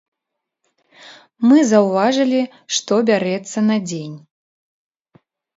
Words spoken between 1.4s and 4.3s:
Мы заўважылі, што бярэцца на дзень.